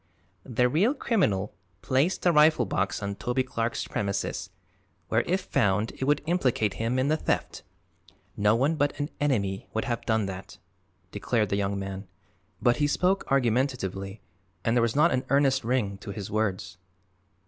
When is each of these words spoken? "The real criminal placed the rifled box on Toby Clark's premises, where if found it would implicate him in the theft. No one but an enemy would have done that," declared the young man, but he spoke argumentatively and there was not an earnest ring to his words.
"The 0.47 0.67
real 0.67 0.95
criminal 0.95 1.53
placed 1.83 2.23
the 2.23 2.31
rifled 2.31 2.69
box 2.69 3.03
on 3.03 3.13
Toby 3.13 3.43
Clark's 3.43 3.87
premises, 3.87 4.49
where 5.09 5.21
if 5.27 5.41
found 5.41 5.91
it 5.91 6.05
would 6.05 6.23
implicate 6.25 6.73
him 6.81 6.97
in 6.97 7.07
the 7.07 7.17
theft. 7.17 7.61
No 8.35 8.55
one 8.55 8.77
but 8.77 8.99
an 8.99 9.11
enemy 9.19 9.67
would 9.75 9.85
have 9.85 10.03
done 10.07 10.25
that," 10.25 10.57
declared 11.11 11.49
the 11.49 11.55
young 11.55 11.77
man, 11.77 12.07
but 12.59 12.77
he 12.77 12.87
spoke 12.87 13.25
argumentatively 13.31 14.21
and 14.65 14.75
there 14.75 14.81
was 14.81 14.95
not 14.95 15.11
an 15.13 15.23
earnest 15.29 15.63
ring 15.63 15.99
to 15.99 16.09
his 16.09 16.31
words. 16.31 16.79